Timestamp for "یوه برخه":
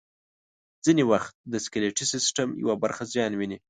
2.63-3.03